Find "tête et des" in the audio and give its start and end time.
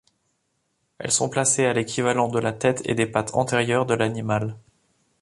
2.53-3.05